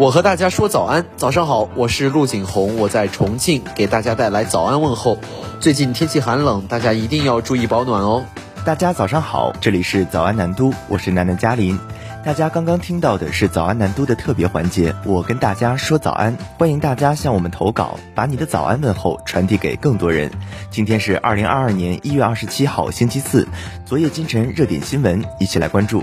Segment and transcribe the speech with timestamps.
[0.00, 5.18] 我和大家说早安，早上好，我是陆景红，我在重庆给大家带来早安问候。
[5.60, 8.24] 最近天气寒冷，大家一定要注意保暖哦。
[8.64, 11.78] 大家早上好，这里是早安南都，我是楠楠嘉林。
[12.24, 20.30] 大家刚刚听到的是早安南都的特别环节，我跟大家说早安，欢迎大家向我们投稿，把你的早安问候传递给更多人。
[20.70, 23.46] 今天是二零二二年一月二十七号星期四，
[23.84, 26.02] 昨夜今晨热点新闻，一起来关注。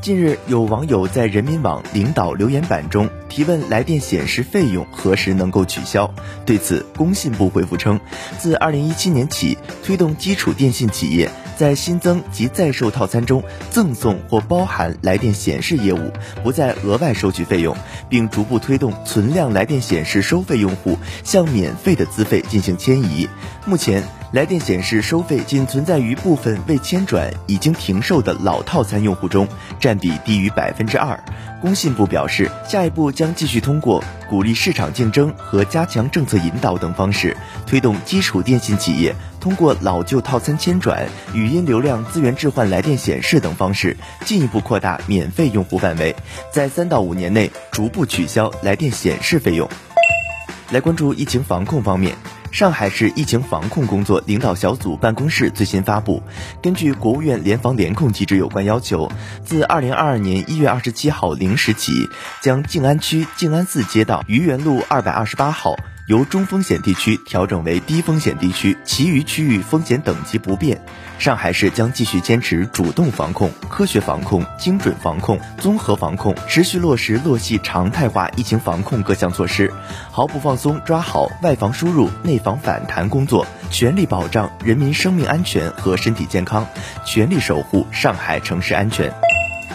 [0.00, 6.10] 近日，有网友在人民网领导留言板中提问来电显示费用何时能够取消。
[6.46, 8.00] 对此，工信部回复称，
[8.38, 16.10] 自二零一七年起，推动基础电信企业在新增及在售套餐中赠送或包含来电显示业务，
[16.42, 17.76] 不再额外收取费用，
[18.08, 23.28] 并逐步推动存量来电显示收费用户向免费的资费进行迁移。
[23.66, 29.48] 目前，来电显示收费仅存在于部分未迁转、已经停售的老套餐用户中，
[29.80, 31.18] 占比低于百分之二。
[31.60, 37.36] 工信部表示，下一步将继续通过鼓励市场竞争和加强政策引导等方式，
[37.66, 46.14] 推动基础电信企业通过老旧套餐迁转、语音流量资源置换来电显示等方式，进一步扩大免费用户范围，
[46.52, 49.68] 在三到五年内逐步取消来电显示费用。
[50.70, 52.14] 来关注疫情防控方面。
[52.50, 56.22] 上海市疫情防控工作领导小组办公室最新发布，
[56.60, 59.10] 根据国务院联防联控机制有关要求，
[59.44, 61.92] 自二零二二年一月二十七号零时起，
[62.42, 65.76] 将静安区静安寺街道愚园路二百二十八号。
[66.10, 70.84] 由中风险地区调整为低风险地区，其余区域风险等级不变。
[71.20, 79.72] 上海市将继续坚持主动防控、科学防控、精准防控、综合防控，持续落实落细常态化疫情防控各项措施，
[80.10, 86.66] 毫不放松抓好外防输入、内防反弹工作，全力保障人民生命安全和身体健康，
[87.06, 89.14] 全力守护上海城市安全。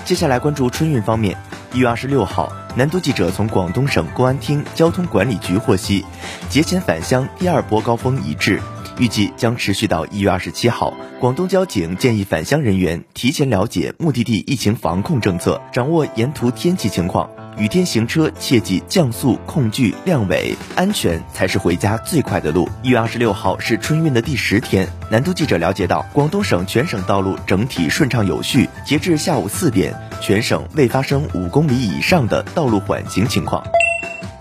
[0.04, 1.38] 接下来关注春运方面。
[1.72, 6.06] 一月二十六号，南都记者从广东省公安厅交通管理局获悉，
[6.50, 8.62] 节前返乡第二波高峰已至，
[8.98, 10.94] 预计将持续到一月二十七号。
[11.20, 17.30] 广东交警建议返乡人员提前了解目的地疫情防控政策，掌握沿途天气情况。
[17.58, 22.68] 雨天行车切记降速、控距、亮尾，安全才是回家最快的路。
[22.84, 33.64] 一月二十六号是春运的第十天，南都记者了解到，广东省全省道路整体顺畅有序，截至下午四点，全省未发生五公里以上的道路缓行情况。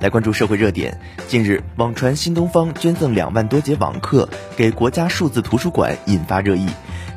[0.04, 6.68] 来关注社会热点，近日网传新东方捐赠两万多节网课给国家数字图书馆，引发热议。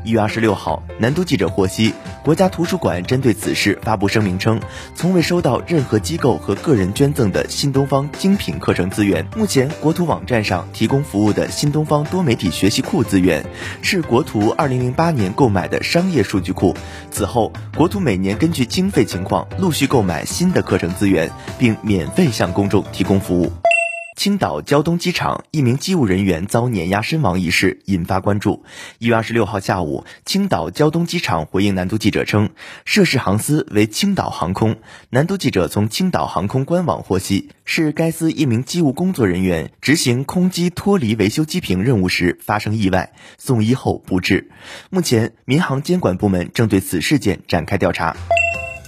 [0.06, 1.94] 一月二十六号，南都记者获悉，
[2.28, 4.60] 国家图书馆针对此事发布声明称，
[4.94, 9.26] 从未收到任何机构和个人捐赠的新东方精品课程资源。
[9.34, 13.46] 目前，国图网站上提供服务的新东方多媒体学习库资源，
[13.82, 16.76] 是国图二零零八年购买的商业数据库。
[17.10, 23.50] 此后，国图每年根据经费情况陆续购买新的课程资源，并免费向公众提供服务。
[24.28, 28.66] 青岛胶东机场一名机务人员遭碾压身亡一事引发关注。
[29.00, 32.50] 一月二十六号下午，青岛胶东机场回应南都记者称，
[32.84, 34.76] 涉事航司为青岛航空。
[35.12, 44.52] 南都记者从青岛航空官网获悉，是该司一名机务工作人员执行空机脱离维修机坪任务时发生意外，送医后不治。
[44.90, 48.18] 目前，民航监管部门正对此事件展开调查。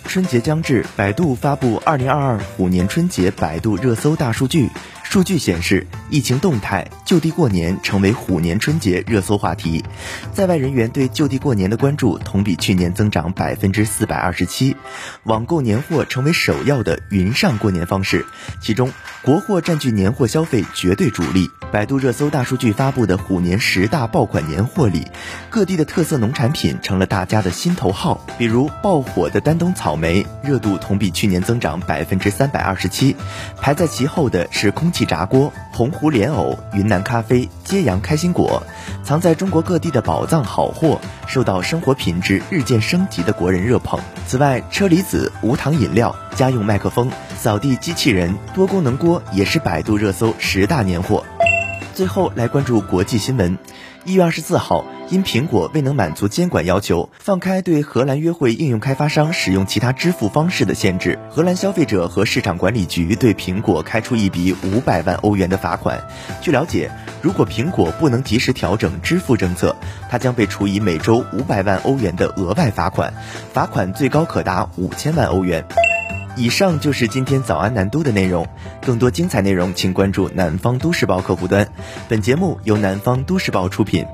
[0.03, 4.67] 春节将至，百度发布二零二二虎年春节百度热搜大数据。
[5.09, 9.83] 数据显示，疫情动态，就地过年成为虎年春节热搜话题。
[10.35, 14.75] 在外人员对就地过年的关注同比去年增长百分之四百二十七。
[15.23, 18.23] 网购年货成为首要的云上过年方式，
[18.61, 18.91] 其中
[19.23, 21.49] 国货占据年货消费绝对主力。
[21.71, 25.07] 百度热搜大数据发布的虎年十大爆款年货里，
[25.49, 28.23] 各地的特色农产品成了大家的心头号。
[28.37, 33.15] 比如爆火的丹东草莓，热度同比去年增长百分之三百二十七。
[33.59, 34.98] 排在其后的是空气。
[34.99, 38.61] 气炸锅、洪湖莲藕、云南咖啡、揭阳开心果，
[39.01, 43.97] 藏在中国各地的宝藏好货，受到生活品质日渐升级的国人热捧。
[44.27, 51.23] 此外，车厘子、无糖饮料、家用麦克风、扫地机器人、多功能锅也是百度热搜十大年货。
[51.95, 53.57] 最后来关注国际新闻。
[54.05, 66.01] 一月二十四号，因苹果未能满足监管要求，放开对荷兰约会应用开发商使用其他支付方式的限制，荷兰消费者和市场管理局对苹果开出一笔五百万欧元的罚款。
[66.41, 66.89] 据了解，
[67.21, 69.75] 如果苹果不能及时调整支付政策，
[70.09, 73.13] 它将被处以每周五百万欧元的额外罚款，
[73.53, 75.63] 罚款最高可达五千万欧元。
[76.39, 78.47] 以上就是今天早安南都的内容，
[78.81, 81.67] 更多精彩内容请关注南方都市报客户端。
[82.07, 84.05] 本节目由南方都市报出品。